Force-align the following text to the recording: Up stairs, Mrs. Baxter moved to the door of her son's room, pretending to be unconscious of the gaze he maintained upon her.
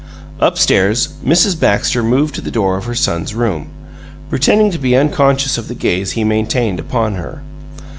Up 0.39 0.57
stairs, 0.57 1.09
Mrs. 1.23 1.59
Baxter 1.59 2.01
moved 2.01 2.33
to 2.33 2.41
the 2.41 2.49
door 2.49 2.75
of 2.75 2.85
her 2.85 2.95
son's 2.95 3.35
room, 3.35 3.67
pretending 4.31 4.71
to 4.71 4.79
be 4.79 4.95
unconscious 4.97 5.59
of 5.59 5.67
the 5.67 5.75
gaze 5.75 6.13
he 6.13 6.23
maintained 6.23 6.79
upon 6.79 7.13
her. 7.17 7.43